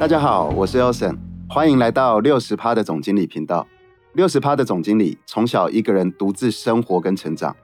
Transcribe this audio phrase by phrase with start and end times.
[0.00, 1.14] 大家好，我是 Elson，
[1.46, 3.68] 欢迎来到六十趴的总经理频道。
[4.14, 7.54] 六十趴的总经理从小一个人独自生活跟成长。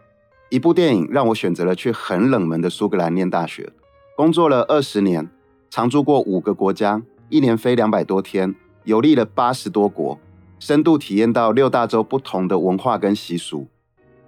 [0.50, 3.72] 一部电影让我选择了去很冷门的苏格兰念大学，
[4.14, 5.30] 工作了二十年，
[5.70, 7.00] 常住过五个国家，
[7.30, 10.20] 一年飞两百多天，游历了八十多国，
[10.58, 13.66] 深度体验到六大洲不同的文化跟习俗。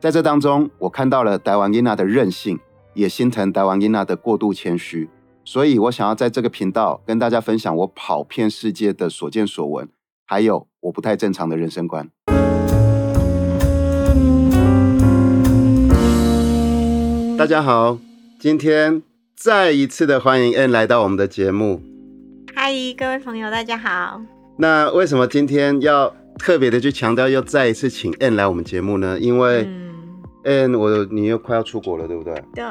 [0.00, 2.59] 在这当中，我看到了台湾伊娜的任性，
[2.95, 5.11] 也心疼台湾伊娜的过度谦虚。
[5.50, 9.88] 所以我想要在这个频道跟大家分享我跑遍世界的所见所闻，
[10.26, 12.07] 还有我不太正常的人生观。
[17.38, 17.98] 大家好，
[18.38, 19.02] 今天
[19.34, 21.80] 再一次的欢迎 N 来到我们的节目。
[22.54, 24.21] 嗨，各位朋友，大家好。
[24.58, 29.18] 那为什么今天要特别的去强调，又再一次请 N 来我们节目呢？
[29.18, 29.66] 因为
[30.45, 32.34] N 我你又快要出国了，对不对？
[32.55, 32.65] 对。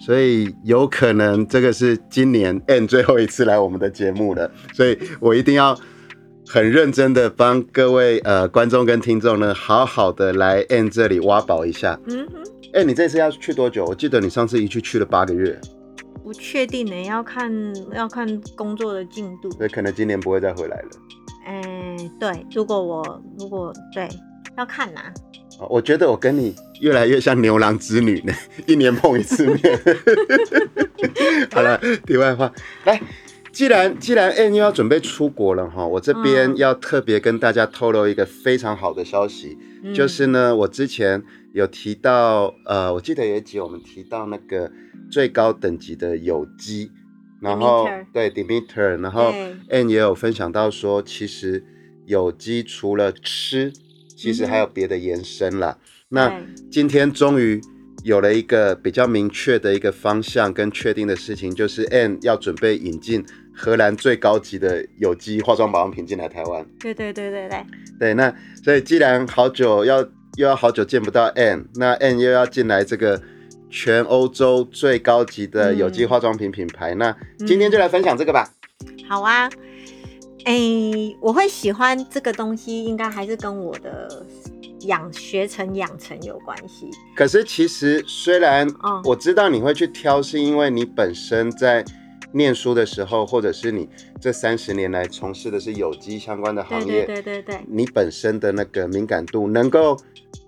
[0.00, 5.78] 所以有可能这个是今年 N 最后一次来我们的节目了，所以我一定要
[6.46, 11.98] 很认真的帮各位呃观众跟听众呢，好好的来 N 这里挖宝一下。
[12.08, 12.42] 嗯哼。
[12.74, 13.84] 哎，你这次要去多久？
[13.86, 15.58] 我记得你上次一去去了八个月。
[16.22, 17.50] 不确定呢，要看
[17.94, 18.26] 要看
[18.56, 19.48] 工作的进度。
[19.50, 20.88] 对可能今年不会再回来了。
[21.46, 24.08] 哎，对，如果我如果对
[24.58, 25.00] 要看呐。
[25.70, 28.32] 我觉得我跟你越来越像牛郎织女呢，
[28.66, 29.80] 一年碰一次面。
[31.52, 32.52] 好了，题外话，
[32.84, 33.00] 来，
[33.52, 39.56] 既然既然 N 又要准备出国了哈，我这边要特别跟大家透露一个非常好的消息，
[39.94, 44.70] 就是呢，我之前有提到，呃，我记得有一集我们提到那个
[45.10, 46.90] 最高等级的有机，
[47.40, 49.34] 然后对 Demeter，然后
[49.68, 51.64] N 也有分享到说，其实
[52.04, 53.72] 有机除了吃。
[54.18, 55.76] 其实还有别的延伸啦。
[56.08, 56.40] 那
[56.70, 57.60] 今天终于
[58.04, 66.64] 有了一个比较明确的一个方向跟确定的事情，就是 N 要准备引进荷兰最高级的有机化妆保养品进来台湾。
[66.78, 67.66] 对对对对对。
[67.98, 68.32] 对，那
[68.62, 70.00] 所以既然好久要
[70.36, 73.20] 又要好久见不到 N，那 N 又要进来这个
[73.68, 77.16] 全欧洲最高级的有机化妆品品牌，那
[77.46, 78.48] 今天就来分享这个吧。
[79.08, 79.50] 好啊。
[80.44, 80.54] 哎，
[81.20, 84.24] 我会喜欢这个东西，应该还是跟我的
[84.80, 86.90] 养学成养成有关系。
[87.14, 88.68] 可是其实虽然
[89.04, 91.84] 我知道你会去挑，是因为你本身在
[92.32, 93.88] 念书的时候，或者是你
[94.20, 99.96] 这三十年来从事的是有机相关的行业，对对对对，你本身的那个敏感度能够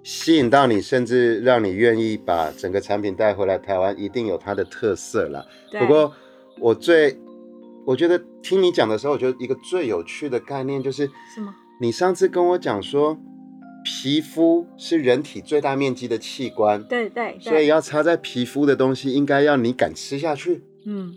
[0.03, 5.45] 吸引到你，甚至让你愿意把整个产品带回来台湾，一定有它的特色啦。
[5.79, 6.13] 不过
[6.59, 7.19] 我最。
[7.87, 11.55] 我觉得听你讲的时候，我觉得一个最有趣的概念就是什么？
[11.81, 13.17] 你上次跟我讲说，
[13.91, 20.63] 皮肤是人体最大面积的器官，对对，所以要插在皮肤的东西，应该要你敢吃下去。
[20.85, 21.15] 嗯，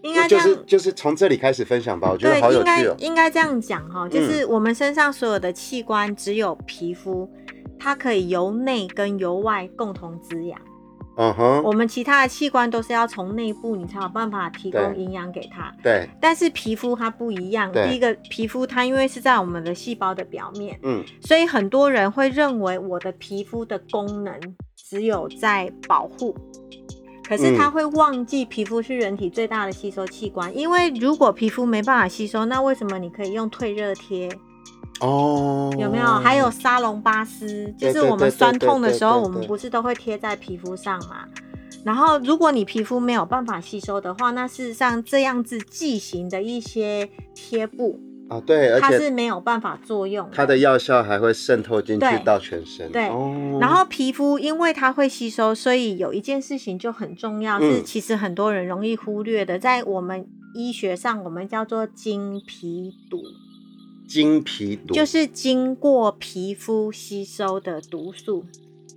[0.00, 2.10] 应该就是就是从这里开始分享吧。
[2.10, 2.96] 我觉得好有趣哦。
[2.98, 7.30] 应该这样讲哈，就是我们身上所有的器官，只有皮肤，
[7.78, 10.58] 它可以由内跟由外共同滋养。
[11.20, 15.70] 嗯哼，我们其他的器官都是要从内部，你才有办法提供营养给它。
[15.82, 17.70] 对，但是皮肤它不一样。
[17.70, 24.34] 第一个，皮肤它因为是在我们的细胞的表面，嗯，所以很多人会认为我的皮肤的功能
[24.74, 26.34] 只有在保护，
[27.28, 30.56] 可是他会忘记皮肤是人体最大的吸收器官。
[30.56, 34.30] 因为如果皮肤没办法吸收，那为什么你可以用退热贴？
[35.00, 36.04] 哦，有没有？
[36.04, 41.24] 还有沙龙巴斯，就是我们酸痛的时候，我们不是都会贴在皮肤上嘛？
[41.82, 52.92] 然后，如果你皮肤没有办法吸收的话，那事实上这样子剂型的一些贴布啊，对，它是没有办法作用，它的药效还会渗透进去到全身。
[52.92, 53.04] 对，
[53.58, 63.22] 然后皮肤因为它会吸收，所以有一件事情就很重要，是其实很多人容易忽略的，在我们医学上，我们叫做经皮毒。
[64.10, 68.44] 经皮毒就是经过皮肤吸收的毒素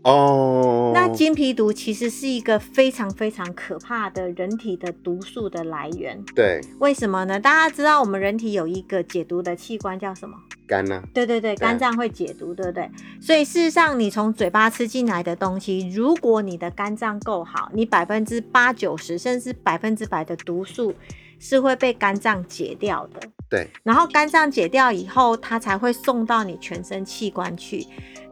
[0.02, 0.92] 哦。
[0.92, 6.20] 那金皮毒其实是一个非常非常可怕的人体的毒素的来源。
[6.34, 7.40] 对，为什么呢？
[7.40, 10.36] 大家知道我们人体有一个解毒的器官叫什么？
[10.66, 11.04] 肝呢？
[11.14, 12.90] 对对对，肝脏会解毒，对不对？
[13.22, 20.92] 所以事实上，你从嘴巴吃进来的东西，如果你的肝脏够好，你百分之八九十甚至百分之百的毒素
[21.38, 23.20] 是会被肝脏解掉的。
[23.54, 27.86] 对，然后肝脏解掉以后，它才会送到你全身器官去。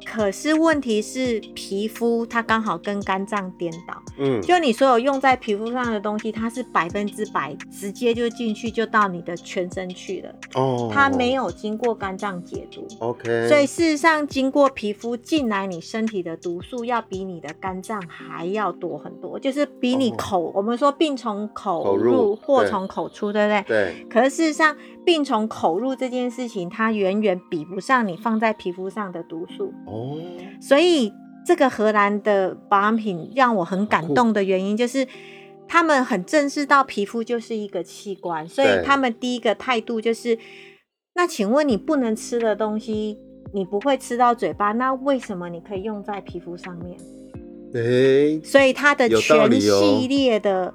[0.06, 23.64] 可是问题是皮肤它刚好跟肝脏颠倒，嗯，就你所有用在皮肤上的东西，它是百分之百直接就进去就到你的全身去了，哦，它没有经过肝脏解毒，OK，所以事实上经过皮肤进来你身体的毒素要比你的肝脏还要多很多，就是比你口我们说病从口入，祸从口出，对不对？
[23.68, 24.08] 对。
[24.10, 24.76] 可是事实上
[25.06, 29.74] 病从口入这件事情，它远远比不上你放在皮肤上的毒素。
[29.92, 30.18] 哦，
[30.62, 31.12] 所以
[31.46, 35.06] 这个荷兰的保养品让我很感动的原因，就是
[35.68, 40.38] 他们很正视到皮肤就是一个器官，所以他们第一个态度就是：
[41.16, 43.18] 那请问你不能吃的东西，
[43.54, 46.98] 你不会吃到嘴巴，那为什么你可以用在皮肤上面？
[47.74, 50.74] 哎，所以它的全系列的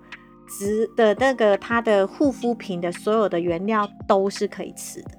[0.58, 5.10] 植的那个它的护肤品的所有的原料都是可以吃的。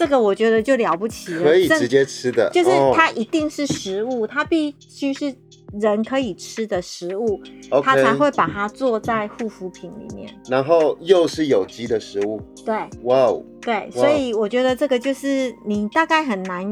[0.00, 5.30] 这个我觉得就了不起了，可以直接吃的，就是它一定是食物，它必须是
[5.78, 7.38] 人可以吃的食物，
[7.84, 10.34] 它才会把它做在护肤品里面。
[10.48, 16.66] 然后又是有机的食物，对，哇哦，对，所以我觉得这个就是你大概很难，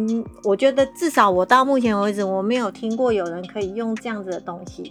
[0.45, 4.91] 我觉得至少我到目前为止我没有听过有人可以用这样子的东西，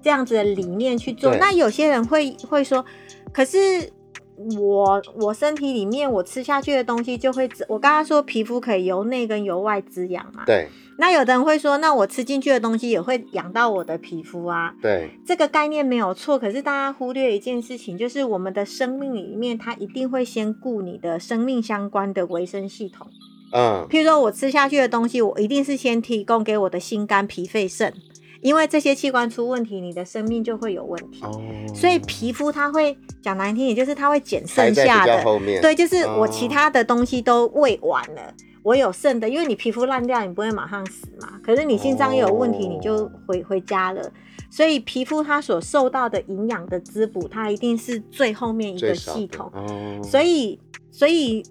[0.00, 1.34] 这样子的理念去做。
[1.34, 2.84] 那有些人会会说，
[3.32, 3.92] 可是。
[4.58, 10.44] 我我身体里面我吃下去的东西就会，我刚刚说皮肤可以由内跟由外滋养嘛。
[10.46, 10.68] 对。
[10.98, 14.74] 那有的人会说，那我吃进去的东西也会养到我的皮肤啊。
[14.80, 15.10] 对。
[15.26, 23.06] 这个概念没有错，可是大家忽略一件事情，就是我们的生命里面，它一定会先顾你的生命相关的维生系统。
[23.52, 23.86] 嗯。
[23.90, 27.92] 譬如说我吃下去的东西，我一定是先提供给我的心肝脾肺肾。
[28.42, 31.22] 因为这些器官出问题，你的生命就会有问题。
[31.22, 31.40] 哦，
[31.74, 35.24] 所以皮肤它会讲难听，也就是它会减剩下的。
[35.60, 38.34] 对，就是我其他的东西都喂完了，
[38.64, 39.28] 我有剩的。
[39.28, 41.40] 因为你皮肤烂掉，你不会马上死嘛。
[41.42, 44.12] 可是你心脏又有问题，你就回回家了。
[44.50, 49.48] 所以皮肤它所受到的营养的滋补，它一定是最后面一个系统。
[49.54, 50.58] 哦，所以，
[50.90, 51.44] 所以。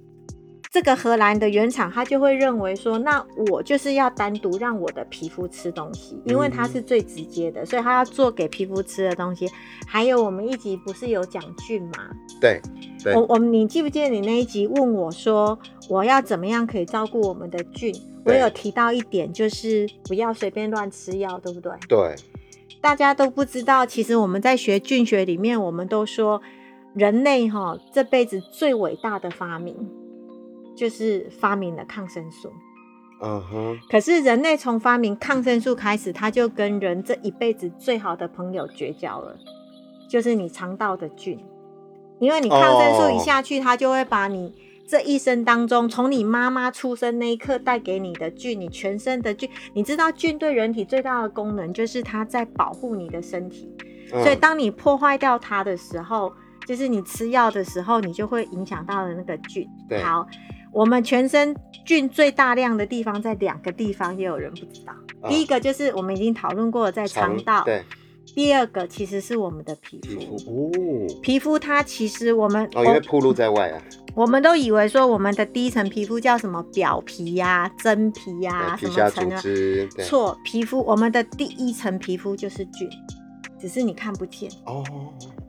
[0.72, 9.50] 这个荷兰的原厂，他就会认为说，那我就是要单独让我的皮肤吃东西，因为它是最直接的，所以他要做给皮肤吃的东西。
[9.86, 12.10] 还有我们一集不是有讲菌吗？
[12.40, 12.62] 对，
[13.14, 15.60] 我我你记不记得你那一集问我说，
[15.90, 17.94] 我要怎么样可以照顾我们的菌？
[18.24, 21.74] 我有提到一点，就是不要随便乱吃药，对不对？
[21.90, 22.16] 对，
[22.80, 26.42] 大家都不知道，其实我们在学菌学里面，我们都说
[26.94, 29.76] 人类哈这辈子最伟大的发明。
[30.76, 32.52] 就是发明了抗生素，
[33.22, 33.80] 嗯哼。
[33.90, 39.38] 可是人类从发明抗生素开始，他就跟人这一辈子最好的朋友绝交了，
[40.10, 41.40] 就是你肠道的菌。
[42.20, 44.54] 因为你抗生素一下去，它就会把你
[44.88, 49.50] 这一生当中，从你妈妈出生那一刻带给你的菌，你全身的菌。
[49.74, 53.76] 你知道菌对人体最大的功能就是它在保护你的身体，
[54.12, 56.32] 所以当你破坏掉它的时候，
[56.68, 59.68] 就是你吃药的时候，你就会影响到了那个菌。
[60.04, 60.28] 好。
[60.74, 64.94] 我们全身菌最大量的地方在两个地方，也有人不知道。
[65.30, 67.64] 第一个就是我们已经讨论过，在肠道。
[67.64, 67.84] 对。
[68.34, 70.36] 第二个其实是我们的皮肤。
[70.50, 70.72] 哦。
[71.22, 73.82] 皮肤它其实我们哦，因为暴露在外啊。
[74.16, 79.42] 我们都以为说我们的第一层皮肤叫什么表皮呀、真皮呀、什么层啊？
[80.04, 82.90] 错，皮肤我们的第一层皮肤就是菌，
[83.62, 84.50] 只是你看不见。
[84.66, 84.84] 哦。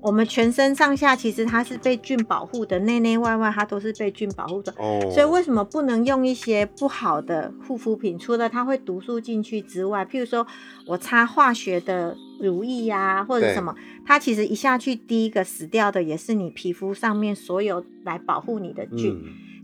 [0.01, 4.75] 我们全身上下其实它是被菌保护的，内内外外它都是被菌保护的。
[4.77, 5.01] 哦。
[5.13, 8.19] 所以为什么不能用一些不好的护肤品？
[8.19, 10.45] 除了它会毒素进去之外，譬如说
[10.87, 13.73] 我擦化学的乳液呀，或者什么，
[14.05, 19.17] 它其实一下去第一个死掉的也是你皮肤上面所有来保护你的菌，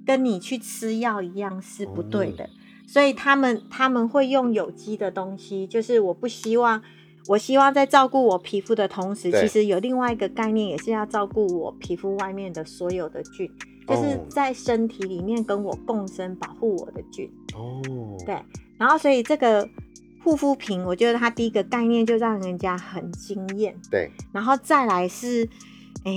[0.06, 2.48] 跟你去吃药一样是不对的。
[2.86, 6.80] 所以他们他们会用有机的东西，就是我不希望。
[7.28, 13.48] 我希望在照顾我皮肤的同时，其实有另外一个概念，也是要照顾我皮肤外面的所有的菌，
[13.86, 17.30] 就是在身体里面跟我共生、保护我的菌。
[17.54, 17.82] 哦，
[18.24, 18.34] 对。
[18.78, 19.68] 然后，所以这个
[20.24, 23.76] 护肤品，我觉得它第一个概念就让人家很惊艳。
[23.90, 24.10] 对。
[24.32, 25.46] 然后再来是，
[26.04, 26.12] 哎，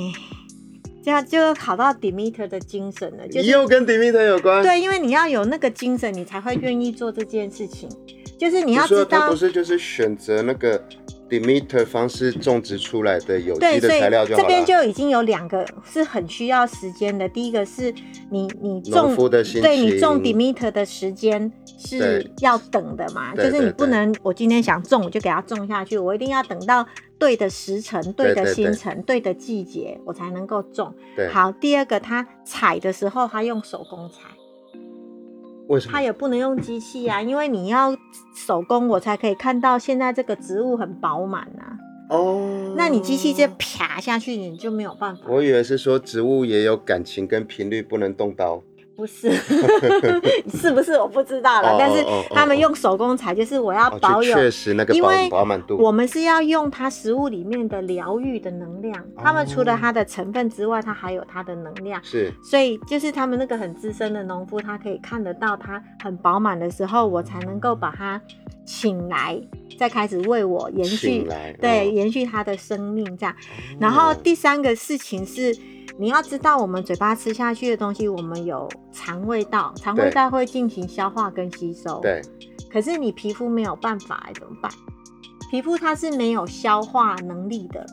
[1.03, 4.63] 这样就考到 Demeter 的精神了，就又跟 Demeter 有关。
[4.63, 7.89] 对，因为你要有那个精神，你才会愿意做这件事情。
[8.39, 10.83] 就是你要知道，他不是就是选择那个
[11.31, 14.43] Demeter 方式种植出来的有机的材料就好了。
[14.43, 17.29] 这边就已经有两个是很需要时间的。
[17.29, 17.93] 第一个是
[18.29, 19.15] 你你种
[19.61, 26.85] 对你种 Demeter 的时间是要等的嘛，就是你不能我今天想种我就给它种下去，我一定要等到
[27.17, 30.93] 对的时辰、对的星辰、对的季节，我才能够种。
[31.31, 34.27] 好，第二个它采的时候它用手工采。
[35.71, 35.93] 为什么？
[35.93, 37.95] 它也不能用机器啊，因为你要
[38.35, 41.77] 手工，我才可以看到现在这个植物很饱满啊。
[42.09, 45.23] 哦，那你机器这啪下去，你就没有办法。
[45.29, 48.61] 我以为是说植物也有感情跟频率，不能动刀。
[48.95, 49.31] 不是，
[50.53, 51.75] 是不是我不知道了。
[51.79, 54.93] 但是他们用手工采，就是我要保有，确实那个
[55.29, 55.75] 饱满度。
[55.77, 59.03] 我们是要用它食物里面的疗愈的能量。
[59.17, 61.99] 他们除了它的成分之外，它还有它的能量。
[62.03, 68.21] 是，所以就是他们那个很资深的农夫，他可以看得到它很饱满的时候，我才能够把它
[68.65, 69.41] 请来，
[69.79, 71.27] 再开始为我延续，
[71.59, 73.35] 对，延续它的生命这样。
[73.79, 75.57] 然后第三个事情是。
[75.99, 81.99] 你要知道，我们嘴巴吃下去的东西，我们有肠胃道，肠胃道会进行消化跟吸收。
[82.01, 82.21] 对。
[82.71, 84.71] 可是你皮肤没有办法，怎么办？
[85.49, 87.85] 皮肤它是没有消化能力的，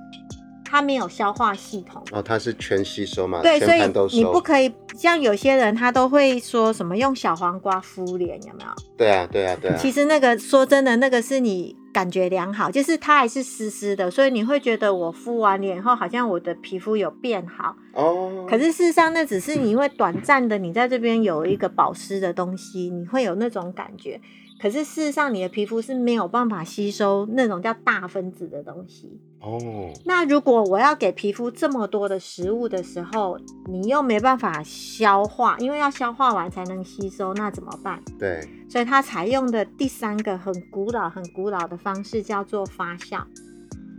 [0.64, 2.02] 它没有消化系统。
[2.12, 3.42] 哦，它是全吸收嘛？
[3.42, 3.80] 对，所以
[4.16, 8.70] 你不可以像有些人，他都会说什么用小黄瓜敷脸，有没有？
[8.96, 9.76] 对啊，对啊，对啊。
[9.76, 11.76] 其实那个说真的，那个是你。
[11.98, 18.46] 感觉良好，就是它还是湿湿的，所以你会觉得我敷完脸后，好像我的皮肤有变好哦。
[18.48, 24.20] 可是事实上，那只是你因为短暂的，你在这边有一个保湿的东西，你会有那种感觉。
[24.60, 29.58] 可是事实上，你的皮肤是没有办法吸收那种叫大分子的东西哦。
[30.04, 33.38] 那如果我要给皮肤这么多的食物的时候，
[33.68, 38.02] 你又没办法消化，因为要消化完才能吸收，那怎么办？
[38.18, 38.40] 对。
[38.68, 43.22] 所以它采用的第三个很古老、很古老的方式叫做发酵。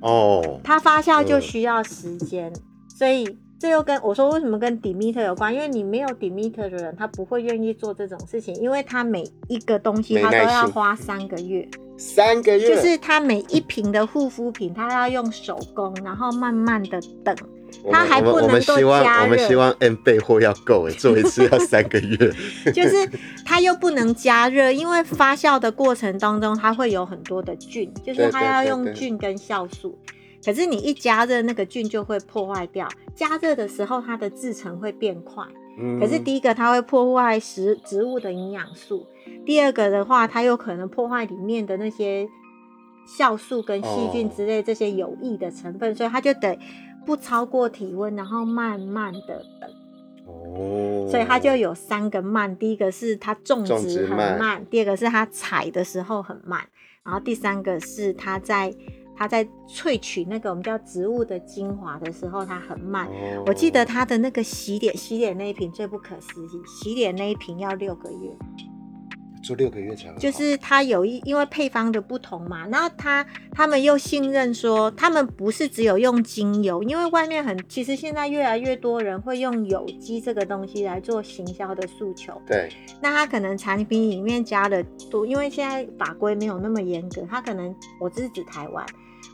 [0.01, 0.59] 哦。
[0.63, 2.53] 它发酵就需要时间，
[2.97, 3.37] 所以。
[3.59, 5.53] 这又跟我说为什么跟 Demeter 有关？
[5.53, 17.35] 因为你没有 Demeter 的人，他不会愿意做这种事情，因为他每一个东西他都要花三个月，三个月，就是他每一瓶的护肤品，他要用手工，然后慢慢的等，
[17.91, 19.23] 他还不能够加热。
[19.23, 22.17] 我们希望 N 备货要够哎，做一次要三个月。
[22.71, 23.09] 就是
[23.45, 29.99] 它又不能加热，因为发酵的过程当中，它会有很多的菌，就是它要用菌跟酵素。
[30.43, 32.87] 可是你一加热，那个菌就会破坏掉。
[33.13, 35.43] 加热的时候，它的制成会变快。
[35.99, 39.05] 可是第一个，它会破坏食植物的营养素；
[39.45, 42.27] 第二个的话，它有可能破坏里面的那些
[43.17, 45.93] 酵素跟细菌之类这些有益的成分。
[45.93, 46.57] 所以它就得
[47.05, 49.69] 不超过体温，然后慢慢的等。
[50.25, 51.07] 哦。
[51.09, 56.61] 所以它就有三个慢：第一个是它种植很慢；第二个是它采的时候很慢；
[57.03, 58.73] 然后第三个是它在。
[59.19, 63.05] 它在萃取那个我们叫植物的精华的时候，它很慢。
[63.45, 68.29] 我记得它的那个洗脸洗脸那一瓶最不可思议，洗脸那一瓶要六个月，
[69.43, 82.41] 做六个月才就是它有一因为配方的不同嘛，然后他他们又信任说他们不是只有用精油，因为外面很其实现在越来越多人会用有机这个东西来做行销的诉求。
[82.47, 82.69] 对，
[83.01, 88.85] 那他可能产品里面加的多，因为现在法规没有那么严格，他可能我这是指台湾。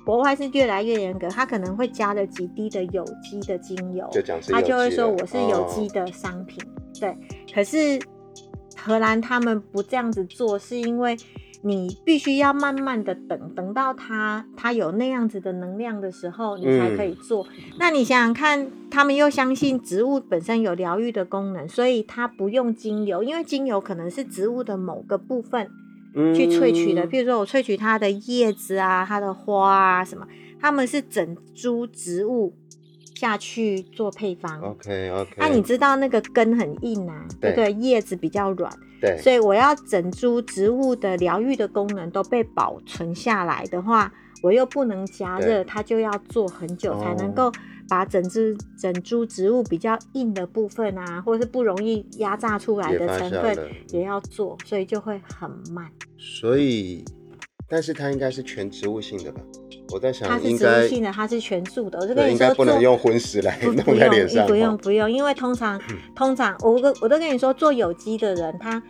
[0.05, 4.07] 国外是越来越严格，他可能会加了几滴的有机的精油，
[4.51, 6.63] 他就会说我是有机的商品。
[6.99, 7.17] 对，
[7.53, 7.99] 可是
[8.77, 11.17] 荷兰他们不这样子做，是因为
[11.63, 17.47] 你必须要慢慢的等，等到它它有那样子的能量的时候，你才可以做。
[17.79, 25.67] 那你想想看，他们又相信植物本身有疗愈的功能，所以它不用精油，因为精油可能是植物的某个部分。
[26.33, 30.25] 去萃取的，比如说我萃取它的叶子啊、它的花啊什么，
[30.61, 32.53] 他们是整株植物
[33.15, 34.59] 下去做配方。
[34.61, 35.33] OK OK。
[35.37, 37.71] 那你知道那个根很硬啊，对不对？
[37.73, 39.17] 叶子比较软，对。
[39.17, 47.51] 所以我要整株植物的疗愈的功能都被保存下来的话，我又不能加热，它就要做很久才能够。
[47.87, 53.57] 把整只整株植物比较硬的部分啊，或者是不容易压榨出来的成分
[53.91, 55.89] 也要做，所以就会很慢。
[56.17, 57.05] 所以，
[57.69, 59.41] 但是它应该是全植物性的吧？
[59.91, 61.99] 我在想，它是植物性的，它是全素的。
[61.99, 64.47] 我就跟你说，不能用荤食来弄在脸上。
[64.47, 65.79] 不用不用，因为通常
[66.15, 68.81] 通常我我我都跟你说，做有机的人他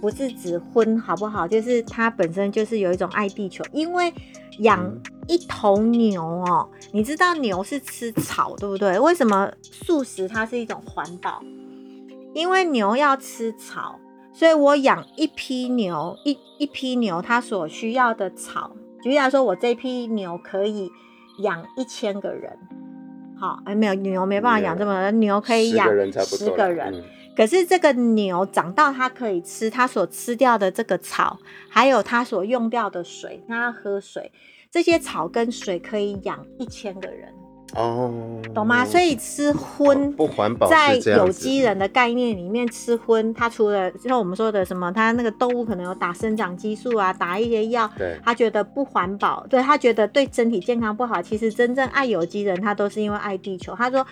[0.00, 1.48] 不是指荤好不好？
[1.48, 4.12] 就是他本身就是有一种爱地球，因为。
[4.60, 4.92] 养
[5.26, 8.98] 一头牛哦，你知道牛是吃草，对不对？
[8.98, 11.42] 为什么素食它是一种环保？
[12.34, 13.98] 因为牛要吃草，
[14.32, 20.90] 所以我养一批牛，一一批牛它所需要的草，举例来说，我这批牛可以
[21.38, 22.58] 养一千个人。
[23.38, 25.88] 好，哎，没有牛没办法养这么多牛，可以养
[26.24, 27.04] 十个人。
[27.36, 31.38] 可是这个牛长到它可以吃，它所吃掉的这个草，
[31.68, 34.30] 还有它所用掉的水，它要喝水，
[34.70, 37.32] 这些草跟水可以养一千个人。
[37.74, 38.84] 哦，懂吗？
[38.84, 51.20] 所以吃荤不环保，在有机人的概念里面，吃荤，它除了像我们说的什么，它那个动物可能有打生长激素啊，打一些药，对，他觉得不环保，对他觉得对身体健康不好。
[51.20, 53.74] 其实真正爱有机人，他都是因为爱地球。
[53.74, 54.06] 他说，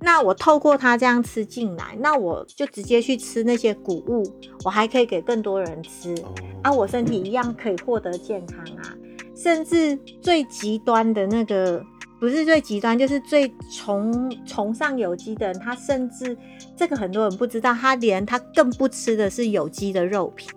[0.00, 4.22] 那我透过它这样吃进来，那我就直接去吃那些谷物，
[4.64, 6.14] 我还可以给更多人吃，
[6.62, 8.94] 啊，我身体一样可以获得健康啊。
[9.34, 11.84] 甚至最极端的那个。
[12.20, 16.36] 不是最极端，就是最崇崇尚有机的人，他甚至
[16.76, 20.50] 这个很多人不知道，他连他更不吃的是有机的肉品。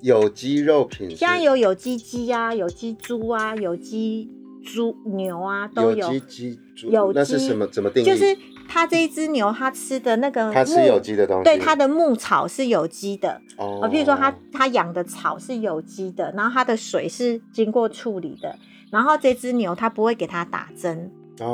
[0.00, 4.28] 有机肉品，现在有有机鸡啊，有机猪啊，有机
[4.64, 5.96] 猪牛啊，都有。
[5.96, 7.66] 有机鸡猪，有那是什么？
[7.66, 8.06] 怎么定义？
[8.06, 8.36] 就是
[8.68, 13.40] 它这一只牛，它吃的那个，它吃有机的东西，对，它的牧草是有机的。
[13.56, 13.80] 哦。
[13.90, 18.56] 譬如说，它它养的草是有机的，然后它的水是经过处理的。
[18.90, 21.10] 然后这只牛它不会给它打针，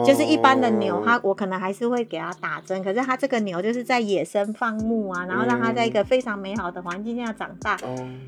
[0.06, 2.82] 就是一般的牛，它我可能还是会给它打针。
[2.82, 7.78] 可是它这个牛就是在野生放牧啊，然后让它在一个非常美好的环境下长大。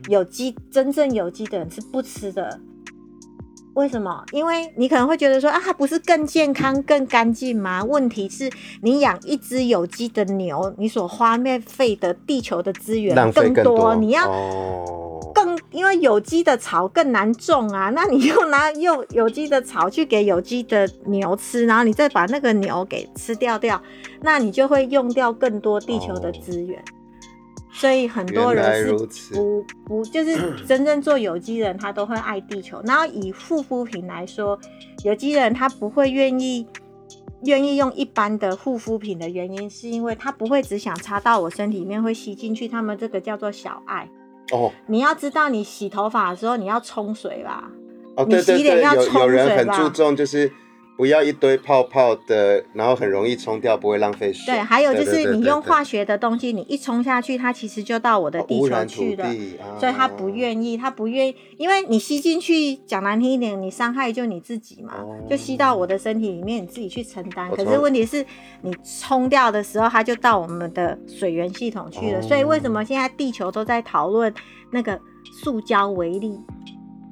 [0.08, 2.60] 有机真正有机的人是不吃的。
[3.78, 4.24] 为什么？
[4.32, 7.84] 因为你可能会觉得说啊，它不是更健康、更干净吗？
[7.84, 8.50] 问题是
[8.82, 14.28] 你养一只有机的牛，你所花费的地球的资源更多，你要
[15.32, 23.80] 更因为有机的草更难种啊，那你又拿 又有机的草去给有机的牛吃，然后你再把那个牛给吃掉掉，
[24.22, 26.82] 那你就会用掉更多地球的资源。
[27.70, 28.92] 所以很多人是
[29.34, 32.80] 不不 就是真正做有机人，他都会爱地球。
[32.84, 34.58] 然后以护肤品来说，
[35.04, 36.66] 有机人他不会愿意
[37.44, 42.66] 愿意用一般的护肤品的原因，是因为他不会只想擦到我身体里面会吸进去。
[42.66, 44.08] 他们这个叫做小爱
[44.52, 44.72] 哦。
[44.86, 47.70] 你要知道，你洗头发的时候你要冲水吧？
[48.16, 50.50] 哦，对对对，有有人很注重就是。
[50.98, 54.52] 不要一堆泡泡的，然后很容易冲掉，不会浪费水。
[54.52, 59.24] 对，还有就是你用化学的东西，你一冲下去，它其实就到我的地球去了，
[59.78, 64.94] 所以他不愿意，他不愿意，因为你吸进去，讲难听一点，你伤害就你自己嘛，
[65.30, 67.48] 就吸到我的身体里面，你自己去承担。
[67.52, 68.26] 可是问题是
[68.62, 72.20] 你冲掉的时候，它就到我们的水源系统去了。
[72.20, 74.34] 所以为什么现在地球都在讨论
[74.72, 75.00] 那个
[75.44, 76.40] 塑胶微粒？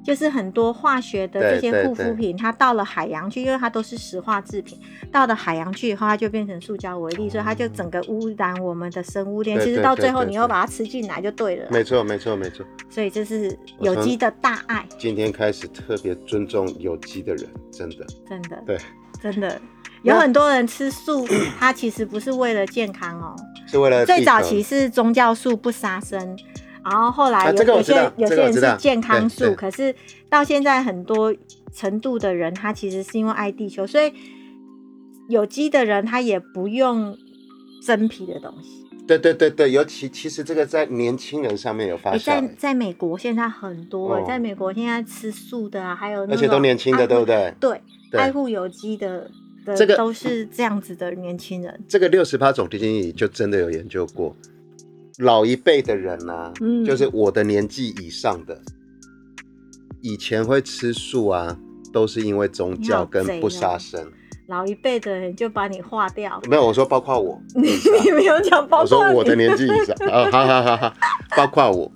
[0.07, 4.79] 就是很多化学的这些护肤品，它到了海洋去，因为它都是石化制品，
[5.11, 9.59] 到了海洋去以后，它就变成塑胶为例，所以它就整个污染我们的生物链。
[9.59, 11.67] 其实到最后，你又把它吃进来就对了。
[11.69, 12.65] 没错，没错，没错。
[12.89, 14.87] 所以这是有机的大爱。
[14.97, 18.77] 今天开始特别尊重有机的人，真的，真的，对，
[19.21, 19.59] 真的
[20.03, 21.27] 有很多人吃素，
[21.59, 23.35] 他其实不是为了健康哦，
[23.67, 26.39] 是为了最早期是宗教素不杀生。
[26.89, 29.93] 然后后来有有些有些人是健康素，可是
[30.29, 31.35] 到现在很多
[31.73, 34.13] 程度的人，他其实是因为爱地球，所以
[35.27, 37.17] 有机的人他也不用
[37.85, 38.85] 真皮的东西。
[39.05, 42.41] 对对对对，尤其其实这个在年轻人上面有发现。
[42.41, 47.53] 在在美国现在很多，在美国现在吃素的啊，还有而且都年轻的，对不对？
[47.59, 47.81] 对，
[48.13, 49.29] 爱护有机的
[49.65, 51.79] 的这个都是这样子的年轻人。
[51.87, 54.35] 这个六十八总经理就真的有研究过。
[55.17, 56.53] 老一辈的人呢，
[56.85, 58.61] 就是我的年纪以上的，
[60.01, 61.57] 以前会吃素啊，
[61.91, 64.11] 都是因为宗教跟不杀生。
[64.47, 66.39] 老一辈的人就把你划掉。
[66.47, 67.41] 没有，我说包括我。
[67.55, 68.99] 你没有讲包括。
[68.99, 70.93] 我说我的年纪以上啊，好好好好，
[71.35, 71.91] 包括我。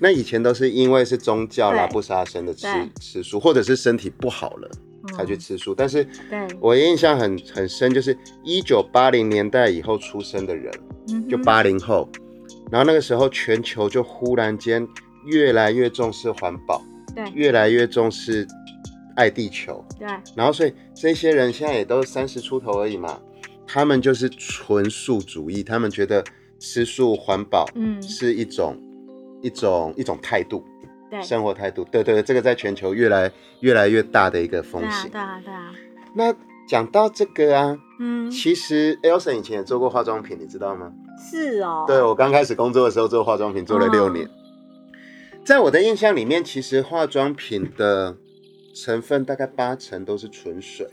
[0.00, 2.68] 那以前都是因为是宗教啦，不杀生的吃
[3.00, 4.70] 吃素，或者是身体不好了
[5.16, 5.74] 才去吃素。
[5.74, 6.06] 但是
[6.60, 10.70] 我印象很很深，就是一九八零年代以后出生的人，
[11.30, 12.06] 就八零后。
[12.72, 14.88] 然后那个时候，全球就忽然间
[15.26, 16.82] 越来越重视环保，
[17.14, 18.48] 对，越来越重视
[19.14, 20.08] 爱地球，对。
[20.34, 23.20] 然后所以这些人现在也都三十出头而已嘛，
[23.66, 26.24] 他们就是纯素主义，他们觉得
[26.58, 28.74] 吃素环保，嗯，是一种
[29.42, 30.64] 一种一种态度，
[31.10, 33.30] 对，生活态度，对对，这个在全球越来
[33.60, 35.74] 越来越大的一个风险，对啊对啊。
[36.16, 36.34] 那
[36.66, 40.90] 讲到这个啊，嗯，其实 Elsa 以前也做过化妆品，你知道吗？
[41.22, 44.28] 是哦，对我刚开始工作的时候做化妆品做了六年，
[45.44, 48.16] 在我的印象里面，其实化妆品的
[48.74, 50.88] 成分大概八成都是纯水，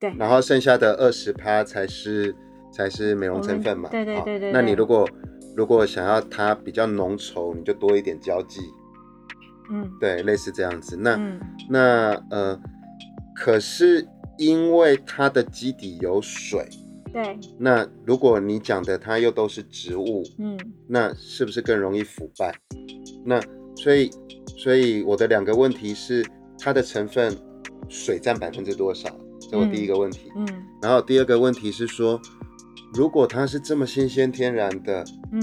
[0.00, 2.34] 对，然后剩下的二十趴才是
[2.72, 4.52] 才是美容成分嘛，对对对对。
[4.52, 5.08] 那你如果
[5.56, 8.60] 如果想要它比较浓稠，你就多一点胶剂，
[9.70, 10.96] 嗯，对，类似这样子。
[10.96, 11.18] 那
[11.70, 12.60] 那呃，
[13.34, 14.06] 可是
[14.36, 16.68] 因为它的基底有水。
[17.16, 22.54] 对，那如果你讲的它又都是植物，嗯，那是不是更容易腐败？
[23.24, 23.40] 那
[23.74, 24.10] 所以，
[24.58, 26.22] 所以我的两个问题是，
[26.58, 27.34] 它的成分
[27.88, 29.08] 水占百分之多少？
[29.50, 30.30] 这我第一个问题。
[30.36, 30.46] 嗯，
[30.82, 32.20] 然后第二个问题是说，
[32.92, 35.02] 如果它是这么新鲜天然的，
[35.32, 35.40] 嗯，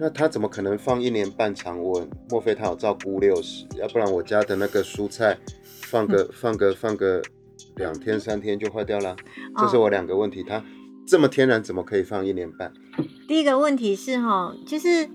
[0.00, 2.10] 那它怎么可能放一年半常温？
[2.30, 3.64] 莫非它有照顾六十？
[3.78, 5.38] 要不然我家的那个蔬菜
[5.82, 7.22] 放个放个放个
[7.76, 9.14] 两天三天就坏掉了？
[9.56, 10.42] 这是我两个问题。
[10.42, 10.60] 它
[11.06, 12.72] 这么天然，怎么可以放一年半？
[13.28, 15.08] 第一个问题是哈，就是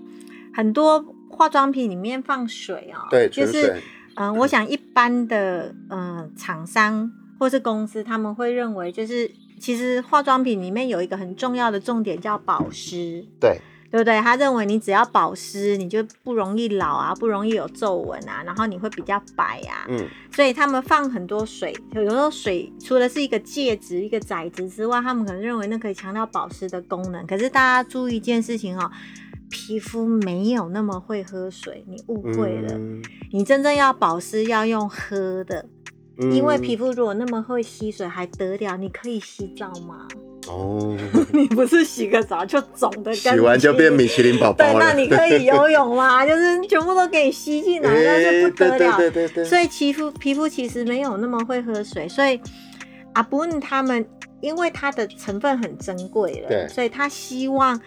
[0.54, 3.80] 很多化妆品里面放水哦，对，就是
[4.14, 13.58] 嗯，我想一般的嗯厂商或是公司，他们会认为就是其实化妆品里面有一个很重要的重点叫保湿，对。
[13.90, 14.20] 对不对？
[14.20, 19.86] 他认为你只要保湿，你就不容易老啊，不容易有皱纹啊，然后你会比较白啊。
[19.88, 27.26] 嗯，所以他们放很多水，有时候水除了是一个介质、一个载质之外，他们可能认为那可以强调保湿的功能。
[27.26, 28.90] 可是大家注意一件事情哦，
[29.48, 32.78] 皮肤没有那么会喝水，你误会了。
[33.32, 35.64] 你真正要保湿要用喝的，
[36.18, 38.76] 因为皮肤如果那么会吸水还得了？
[38.76, 40.06] 你可以洗澡吗？
[40.48, 40.96] 哦，
[41.32, 44.72] 你不是洗个澡就肿的，洗完就变米其林宝宝了。
[44.72, 46.24] 对，那你可以游泳吗？
[46.26, 48.96] 就是全部都给你吸进来，那就不得了。
[48.96, 49.44] 对对对。
[49.44, 52.40] 所以皮肤皮肤其实没有那么会喝水，所以
[53.12, 54.04] 阿布恩他们
[54.40, 57.78] 因为它的成分很珍贵了，对，所以他希望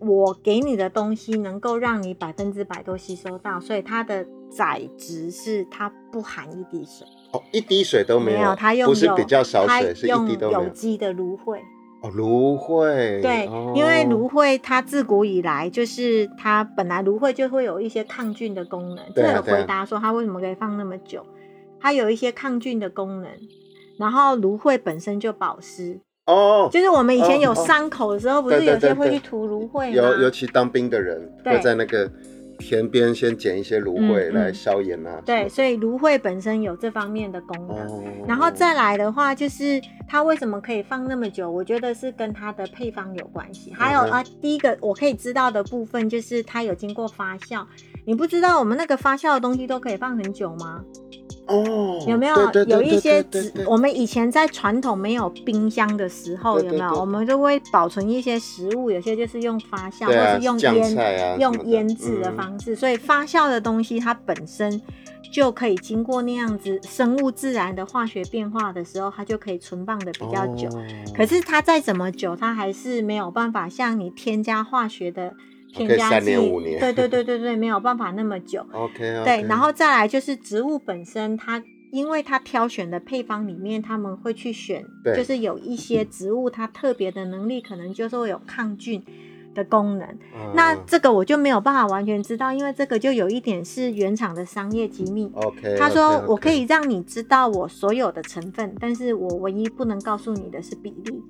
[0.00, 7.06] 我给你的东西能够让你百分之百都吸收到，所以它的载值是它不含一滴水。
[7.32, 11.60] 哦，一滴水都没有，它用不是比较少水，是一滴都有机的芦荟。
[12.10, 19.04] 芦荟对，因为芦荟它自古以来就是它本来芦荟就会有一些抗菌的功能。
[19.14, 21.24] 这个回答说它为什么可以放那么久，
[21.80, 23.30] 它有一些抗菌的功能。
[23.98, 29.94] 然后芦荟本身就保湿哦，就是我们以前有伤口的时候，不是有些会去涂芦荟吗？
[29.94, 32.10] 尤尤其当兵的人会在那个。
[32.58, 35.20] 田边先捡一些芦荟来消炎啊。
[35.24, 38.04] 对，所以芦荟本身有这方面的功能。
[38.26, 41.50] 然后再来的话，就是它为什么可以放那么久？
[41.50, 43.72] 我觉得是跟它的配方有关系。
[43.74, 47.64] 还有啊，第一个我可以知道的部分就是它有经过发酵。
[48.06, 50.84] 你不知道我们那个发酵的东西都可以放很久吗？
[51.46, 52.34] 哦，有没有
[52.66, 53.52] 有一些纸？
[53.66, 56.98] 我们以前在传统没有冰箱的时候，有没有？
[56.98, 62.74] 我们就会保存一些食物，有些就是用发酵，或是用腌、用腌制的方式。
[62.74, 64.80] 所以发酵的东西，它本身
[65.32, 70.68] 就可以经过那样子生物自然的化学变化的时候，它就可以存放的比较久。
[71.14, 75.34] 可是它再怎么久，它还是没有办法像你添加化学的。
[75.74, 76.26] 添加剂，
[76.78, 78.64] 对对 对对对，没有办法那么久。
[78.72, 84.84] OK，对，然后再来就是植物本身，它因为它挑选的配方里面，他们会去选，
[85.16, 89.02] 就是有一些植物它特别的能力，可能就是会有抗菌
[89.54, 90.08] 的功能。
[90.54, 95.30] 那这个我就没有办法完全知道，因为这个就有一点是原厂的商业机密。
[95.34, 101.22] OK，他说我可以让你知道我所有的成分，但是我唯一不能告诉你的是比例。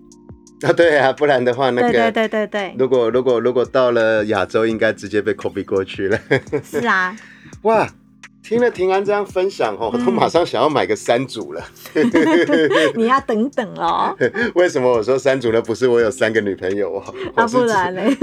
[0.62, 6.18] 啊，对啊，不然的话，那个对对对对如果如果如果到了亚洲，应该直接被 copy 过去了。
[6.64, 7.14] 是啊，
[7.62, 7.86] 哇，
[8.42, 11.62] 听了平安这样分享哦，我都马上想要买个三组了。
[12.94, 14.16] 你要等等哦。
[14.54, 15.60] 为什么我说三组呢？
[15.60, 18.16] 不是我有三个女朋友哦，啊，不然嘞。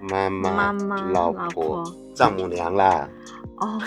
[0.00, 3.06] 妈妈、妈妈、老婆、丈母娘啦。
[3.56, 3.78] 哦，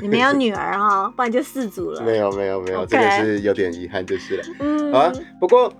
[0.00, 2.00] 你没有女儿哦，不然就四组了。
[2.00, 4.44] 没有没有没有，这个是有点遗憾就是了。
[4.60, 5.70] 嗯，啊，不过。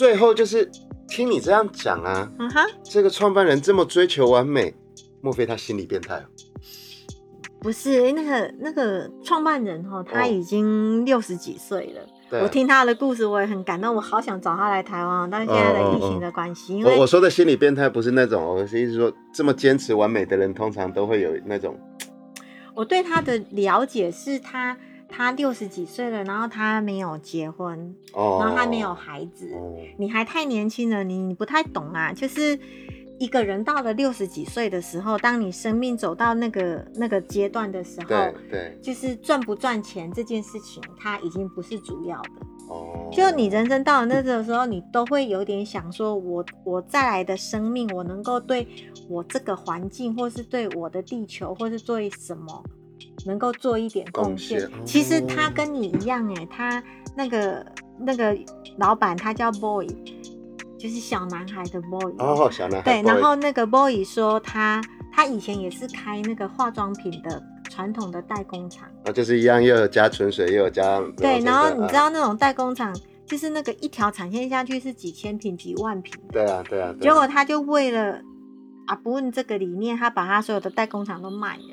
[0.00, 0.66] 最后就是
[1.06, 4.74] 听你这样讲啊，嗯哼，这个创办人这么追求完美，
[5.20, 6.24] 莫非他心理变态？
[7.60, 12.40] 不是，那个那个创办人哈，他已经六十几岁了。
[12.40, 15.28] 我听他的故事，我也很感动，我好想找他来台湾。
[15.28, 21.78] 但是现在的疫情的关系，因为我说的心理变态不是那种，我是意思说，这么坚持完美的人，通常都会有那种。
[22.74, 24.74] 我对他的了解是他。
[24.74, 24.78] 他
[25.32, 29.50] 六十几岁了，然后他没有结婚，然后他没有孩子，
[29.98, 32.12] 你还太年轻了，你你不太懂啊。
[32.12, 32.58] 就是
[33.18, 42.30] 一个人到了六十几岁的时候，当你生命走到那个那个阶段的时候，对对，就是赚不赚钱这件事情，它已经不是主要的。
[42.68, 48.66] 哦，就你人生到了那个时候，你都会有点想说，我我再来的生命，我能够对
[49.08, 52.62] 我这个环境，或是对我的地球，或是对什么。
[53.26, 56.82] 能够做一点贡献，其实他跟你一样哎，他
[57.16, 57.64] 那个
[57.98, 58.36] 那个
[58.78, 59.86] 老板他叫 boy，
[60.78, 64.80] 就是小男孩的 boy 哦，小男孩对，然后那个 boy 说他
[65.12, 68.88] 他以前也是开那个化妆品的传统的代工厂。
[69.04, 72.94] 啊，就是一样又有加纯水又有加对，然后你知道那种代工厂
[73.26, 78.20] 就是那个一条产线下去是几千瓶几万瓶，对啊对啊，结果他就为了
[78.86, 81.64] 啊不问这个理念，他把他所有的代工厂都卖了。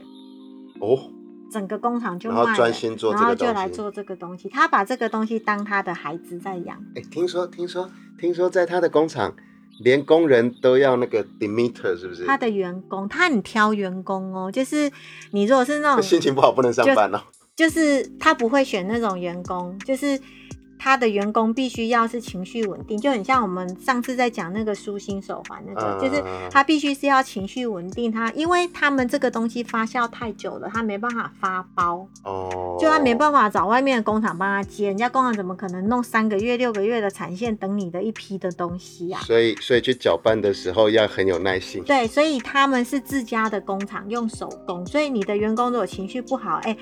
[0.82, 1.12] 哦。
[1.52, 4.50] 整个工厂就卖，然后专心做，然后就来做这个东西。
[4.50, 6.78] 他把这个东西当他的孩子在养。
[6.96, 9.34] 哎，听说听说听说，在他的工厂，
[9.80, 12.26] 连工人都要那个 Demeter，是不是？
[12.26, 14.92] 他的员工，他很挑员工哦，就是
[15.32, 17.22] 你如果是那种心情不好不能上班哦，
[17.56, 20.20] 就是他不会选那种员工，就是。
[20.88, 28.10] 他的员工必须要是情绪稳定，就很像我们上次在讲那个舒心手环那个，就是他必须是要情绪稳定。
[28.10, 39.20] 他因为他们这个东西发酵太久了，他没办法发包哦，就他没办法找外面的工厂帮他接，人家工厂怎么可能弄三个月、六个月的产线等你的一批的东西啊？
[39.26, 41.84] 所以，所以去搅拌的时候要很有耐心。
[41.84, 46.78] 对，所以他们是自家的工厂用手工，所以你的员工如果情绪不好，哎，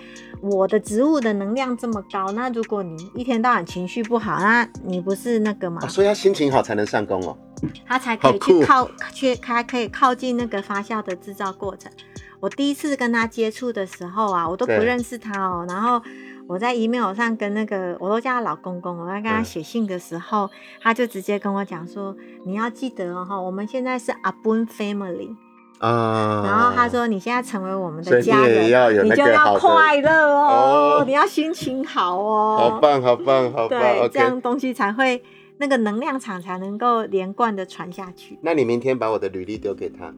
[0.51, 5.87] 我的植物的能量这么高，那如果你一天到晚情情绪不好，那你不是那个吗？
[5.87, 7.37] 所以要心情好才能上工哦，
[7.85, 11.91] 他才可以去靠去，还可以靠近那个发酵的制造过程。
[12.39, 15.65] 我第一次跟他接触的时候啊，我都不认识他哦。
[15.67, 16.01] 然后
[16.47, 18.97] 我在 email 上跟那个，我都叫他老公公。
[18.97, 20.49] 我在跟他写信的时候，
[20.81, 25.35] 他就直接跟我讲说：“你要记得哦，我们现在是 Abun Family。”
[25.79, 35.21] 啊，然后他说：“你现在成为我们的家人，你就要快乐哦，你要心情好哦，好棒，好棒，好棒，对，这样东西才会
[35.57, 38.39] 那个能量场才能够连贯的传下去。
[38.41, 40.13] 那你明天把我的履历丢给他。”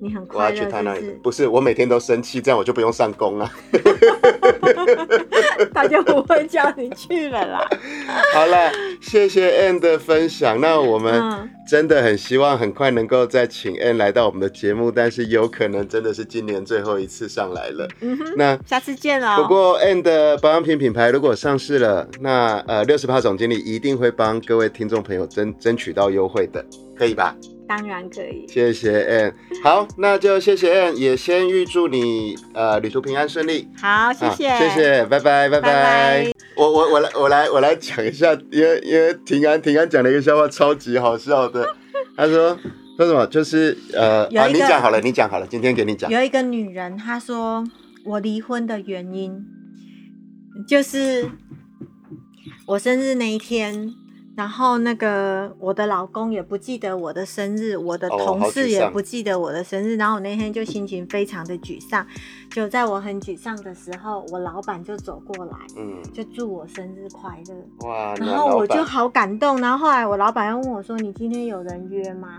[0.00, 3.50] 你很快乐，不是我每天都生气，这样我就不用上工了。
[5.72, 7.66] 他就不会叫你去了啦。
[8.34, 10.60] 好了，谢谢 Ann 的分享。
[10.60, 17.88] 那我们真的很希望很快能够再请 Ann 来到我们的节目，但是有可能真的是今年最后一次上来了。
[18.00, 19.40] 嗯哼，那下次见了。
[19.40, 26.64] 不过 Ann 的保养品品牌如果上市了，那呃六十趴总经理一定会帮各位听众朋友争争取到优惠的，
[26.96, 27.34] 可以吧？
[27.66, 29.32] 当然可以，谢谢 Ann。
[29.62, 33.68] 好，那就谢谢 Ann，也先预祝你呃旅途平安顺利。
[33.80, 36.32] 好，谢谢，谢谢，拜拜，拜拜。
[36.56, 41.66] 我我我来我来我来讲一下，因为因为平安平安讲了一个笑话，超级好笑的。
[42.16, 42.56] 他说
[42.96, 43.26] 说什么？
[43.26, 46.10] 就是呃，啊，你讲好了，你讲好了，今天给你讲。
[46.10, 47.64] 有一个女人，她说
[48.04, 49.42] 我离婚的原因
[50.68, 51.30] 就是
[52.66, 53.94] 我生日那一天。
[54.36, 59.96] 然后那个我的老公也不记得我的生日，我的同事也不记得我的生日。
[59.96, 62.04] 然后我那天就心情非常的沮丧。
[62.50, 67.88] 就在我很沮丧的时候，我老板就走过来，嗯，就祝我生日快乐。
[67.88, 68.14] 哇！
[68.16, 69.60] 然后我就好感动。
[69.60, 72.36] 然后后来我老板又问我说：“你今天有人约吗？”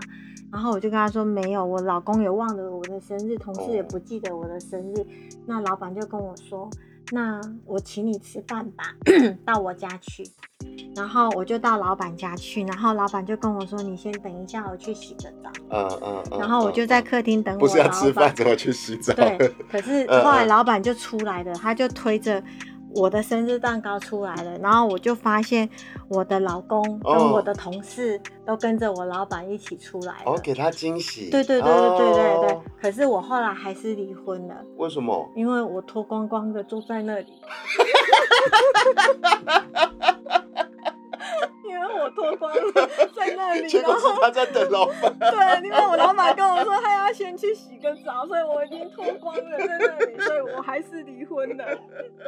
[0.52, 5.06] 然后我就跟他说：“没有，我老公也忘了我的生日，同事也不记得我的生日。”
[5.46, 6.68] 那老板就跟我说。
[7.12, 8.84] 那我请你吃饭吧，
[9.46, 10.24] 到我家去。
[10.94, 16.38] 然后我就到老板家去，然后老板就跟我说：“你先等一下，我去洗个澡。”嗯嗯。
[16.38, 17.60] 然后我就在客厅等我。
[17.60, 19.12] 不是要吃饭，怎么去洗澡？
[19.14, 19.36] 对。
[19.70, 22.42] 可是后来老板就出来了，他就推着。
[22.94, 25.68] 我的生日蛋糕出来了，然后我就发现
[26.08, 31.28] 我的老公跟我的同事都跟着我老板一起出来了，给他惊喜。
[31.28, 32.58] 对对对对对对对。
[32.80, 34.54] 可是我后来还是离婚了。
[34.78, 35.30] 为什么？
[35.36, 37.26] 因为我脱光光的坐在那里。
[41.98, 42.72] 我脱光了
[43.14, 45.12] 在那里， 然后他在等老板。
[45.18, 51.64] 对，因为我老板跟我说他要先去洗个澡，所以我已经脱光了在那里，所以我还是离婚了。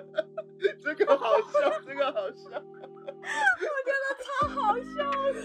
[0.83, 5.39] 这个好笑，这个好笑，我觉得超好笑的。